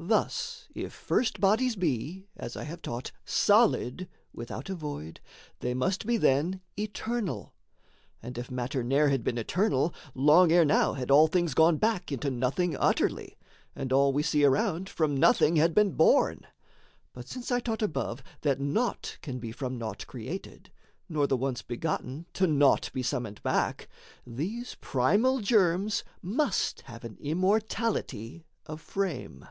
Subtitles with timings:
[0.00, 5.18] Thus if first bodies be, as I have taught, Solid, without a void,
[5.58, 7.52] they must be then Eternal;
[8.22, 12.12] and, if matter ne'er had been Eternal, long ere now had all things gone Back
[12.12, 13.36] into nothing utterly,
[13.74, 16.46] and all We see around from nothing had been born
[17.12, 20.70] But since I taught above that naught can be From naught created,
[21.08, 23.88] nor the once begotten To naught be summoned back,
[24.24, 29.48] these primal germs Must have an immortality of frame.